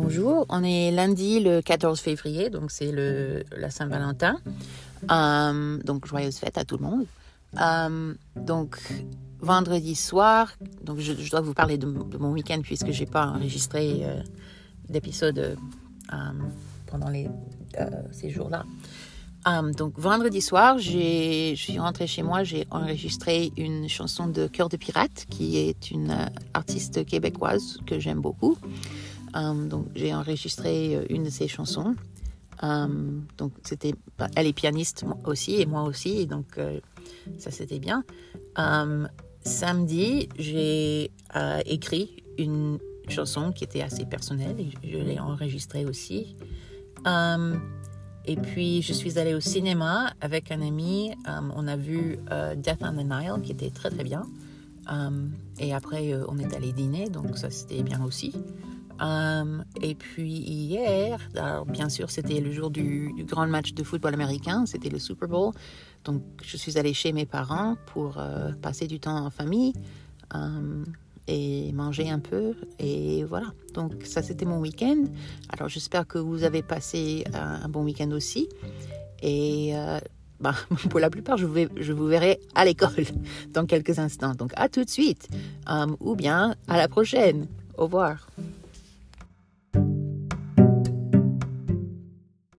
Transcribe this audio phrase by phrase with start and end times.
[0.00, 0.46] bonjour.
[0.48, 4.38] On est lundi le 14 février, donc c'est le la Saint-Valentin.
[5.10, 7.06] Euh, donc joyeuse fête à tout le monde.
[7.60, 8.78] Euh, donc
[9.40, 10.52] vendredi soir,
[10.82, 14.22] donc je, dois vous parler de, mon week-end puisque j'ai pas enregistré euh,
[14.88, 15.56] d'épisode
[16.86, 17.28] pendant les,
[18.10, 18.64] ces jours-là.
[19.78, 24.76] Donc vendredi soir, je suis rentrée chez moi, j'ai enregistré une chanson de Cœur de
[24.76, 26.14] Pirate, qui est une
[26.52, 28.58] artiste québécoise que j'aime beaucoup.
[29.36, 31.94] Euh, donc j'ai enregistré euh, une de ses chansons.
[32.62, 32.86] Euh,
[33.38, 33.94] donc c'était,
[34.36, 36.58] elle est pianiste aussi et moi aussi, donc
[37.38, 38.04] ça c'était bien.
[39.42, 41.10] Samedi, j'ai
[41.64, 46.36] écrit une chanson qui était assez personnelle et je l'ai enregistrée aussi.
[48.26, 51.12] Et puis, je suis allée au cinéma avec un ami.
[51.56, 52.18] On a vu
[52.56, 54.26] Death on the Nile, qui était très, très bien.
[55.58, 58.34] Et après, on est allé dîner, donc ça, c'était bien aussi.
[59.00, 64.14] Euh, et puis, hier, alors, bien sûr, c'était le jour du, grand match de football
[64.14, 64.66] américain.
[64.66, 65.52] C'était le Super Bowl.
[66.04, 69.72] Donc, je suis allée chez mes parents pour euh, passer du temps en famille.
[70.34, 70.84] Euh,
[71.28, 72.54] et manger un peu.
[72.80, 73.52] Et voilà.
[73.74, 75.04] Donc ça, c'était mon week-end.
[75.48, 78.48] Alors j'espère que vous avez passé un, un bon week-end aussi.
[79.22, 79.98] Et euh,
[80.40, 80.54] bah,
[80.90, 83.04] pour la plupart, je vous, verrai à l'école
[83.52, 84.34] dans quelques instants.
[84.34, 85.28] Donc à tout de suite.
[85.68, 87.46] Euh, ou bien à la prochaine.
[87.76, 88.28] Au revoir.